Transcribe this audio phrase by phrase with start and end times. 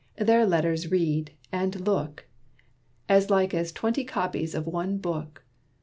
[0.17, 2.25] "Their letters read, and look,
[3.07, 5.43] As like as twenty copies of one book.